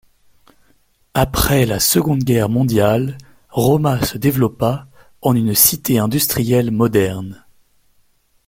[1.13, 3.19] Après la Seconde Guerre mondiale,
[3.51, 4.87] Rauma se développa
[5.21, 7.45] en une cité industrielle moderne.